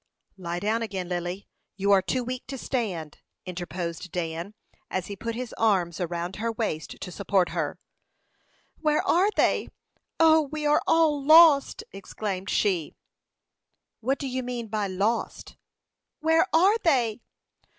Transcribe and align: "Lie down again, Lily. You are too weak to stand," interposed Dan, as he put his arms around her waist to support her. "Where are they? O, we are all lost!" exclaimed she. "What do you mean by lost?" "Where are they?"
"Lie 0.37 0.59
down 0.61 0.81
again, 0.81 1.07
Lily. 1.09 1.47
You 1.75 1.91
are 1.91 2.01
too 2.01 2.23
weak 2.23 2.47
to 2.47 2.57
stand," 2.57 3.19
interposed 3.45 4.11
Dan, 4.11 4.55
as 4.89 5.05
he 5.05 5.15
put 5.15 5.35
his 5.35 5.53
arms 5.59 5.99
around 5.99 6.37
her 6.37 6.51
waist 6.51 6.99
to 6.99 7.11
support 7.11 7.49
her. 7.49 7.77
"Where 8.79 9.07
are 9.07 9.29
they? 9.35 9.69
O, 10.19 10.41
we 10.41 10.65
are 10.65 10.81
all 10.87 11.23
lost!" 11.23 11.83
exclaimed 11.91 12.49
she. 12.49 12.95
"What 13.99 14.17
do 14.17 14.27
you 14.27 14.41
mean 14.41 14.69
by 14.69 14.87
lost?" 14.87 15.55
"Where 16.19 16.47
are 16.51 16.79
they?" 16.79 17.21